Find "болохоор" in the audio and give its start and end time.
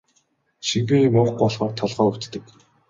1.43-1.73